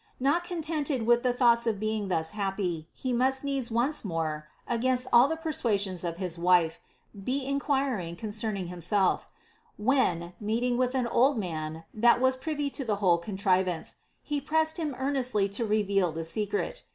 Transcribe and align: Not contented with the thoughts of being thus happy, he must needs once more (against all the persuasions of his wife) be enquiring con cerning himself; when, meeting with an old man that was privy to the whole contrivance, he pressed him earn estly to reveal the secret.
Not 0.19 0.43
contented 0.43 1.03
with 1.05 1.21
the 1.21 1.31
thoughts 1.31 1.67
of 1.67 1.79
being 1.79 2.07
thus 2.07 2.31
happy, 2.31 2.87
he 2.91 3.13
must 3.13 3.43
needs 3.43 3.69
once 3.69 4.03
more 4.03 4.47
(against 4.67 5.07
all 5.13 5.27
the 5.27 5.35
persuasions 5.37 6.03
of 6.03 6.17
his 6.17 6.39
wife) 6.39 6.79
be 7.23 7.45
enquiring 7.45 8.15
con 8.15 8.31
cerning 8.31 8.69
himself; 8.69 9.27
when, 9.77 10.33
meeting 10.39 10.75
with 10.75 10.95
an 10.95 11.05
old 11.05 11.37
man 11.37 11.83
that 11.93 12.19
was 12.19 12.35
privy 12.35 12.71
to 12.71 12.83
the 12.83 12.95
whole 12.95 13.19
contrivance, 13.19 13.97
he 14.23 14.41
pressed 14.41 14.77
him 14.77 14.95
earn 14.97 15.13
estly 15.13 15.51
to 15.53 15.67
reveal 15.67 16.11
the 16.11 16.23
secret. 16.23 16.81